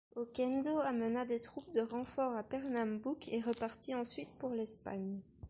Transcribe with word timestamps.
Oquendo 0.15 0.79
amena 0.81 1.25
des 1.25 1.39
troupes 1.41 1.71
de 1.73 1.81
renfort 1.81 2.35
à 2.35 2.41
Pernambouc 2.41 3.27
et 3.27 3.39
repartit 3.39 3.93
ensuite 3.93 4.31
pour 4.39 4.49
l'Espagne. 4.49 5.19